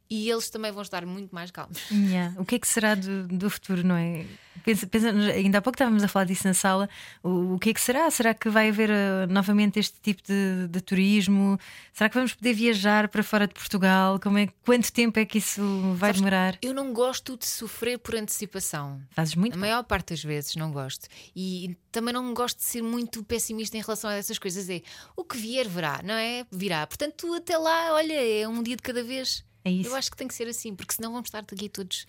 [0.09, 1.77] e eles também vão estar muito mais calmos.
[2.13, 2.33] Yeah.
[2.39, 4.25] O que é que será do, do futuro, não é?
[4.63, 6.87] Pensa, pensa- ainda há pouco estávamos a falar disso na sala.
[7.23, 8.09] O, o que é que será?
[8.11, 11.59] Será que vai haver ah, novamente este tipo de, de turismo?
[11.91, 14.19] Será que vamos poder viajar para fora de Portugal?
[14.19, 15.61] Como é, quanto tempo é que isso
[15.95, 16.57] vai Sabes, demorar?
[16.61, 19.01] Eu não gosto de sofrer por antecipação.
[19.11, 21.07] Fazes muito A maior parte das vezes não gosto.
[21.35, 24.69] E também não gosto de ser muito pessimista em relação a essas coisas.
[24.69, 24.81] É
[25.15, 26.45] o que vier, verá, não é?
[26.51, 26.85] Virá.
[26.87, 29.43] Portanto, tu até lá, olha, é um dia de cada vez.
[29.65, 29.89] É isso.
[29.89, 32.05] Eu acho que tem que ser assim, porque senão vamos estar aqui todos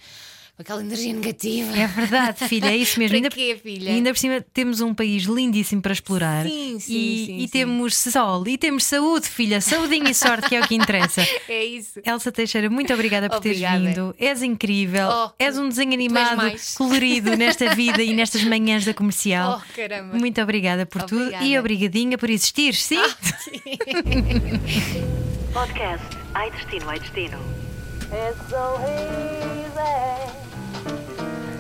[0.56, 1.76] com aquela energia negativa.
[1.76, 3.16] É verdade, filha, é isso mesmo.
[3.16, 3.90] Ainda, quê, filha?
[3.90, 6.44] ainda por cima temos um país lindíssimo para explorar.
[6.46, 7.48] Sim, sim, e, sim, e sim.
[7.48, 9.60] temos sol e temos saúde, filha.
[9.60, 11.24] Saudinha e sorte, que é o que interessa.
[11.46, 12.00] É isso.
[12.04, 13.84] Elsa Teixeira, muito obrigada por teres Obrigada.
[13.84, 14.14] vindo.
[14.18, 15.08] És incrível.
[15.08, 19.60] Oh, és um desenho animado, colorido nesta vida e nestas manhãs da comercial.
[19.62, 20.16] Oh, caramba.
[20.16, 21.44] Muito obrigada por tudo Obrigada.
[21.44, 23.00] e obrigadinha por existir, sim?
[25.52, 27.38] Podcast Ai Destino, Ai Destino.
[28.10, 29.94] It's so easy.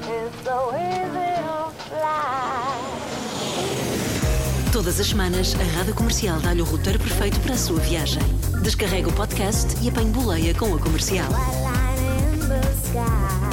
[0.02, 2.74] It's so easy to fly.
[4.72, 8.22] Todas as semanas, a Rádio Comercial dá-lhe o roteiro perfeito para a sua viagem.
[8.62, 11.30] Descarrega o podcast e apanhe boleia com a comercial.
[11.30, 11.38] La,
[13.00, 13.43] la,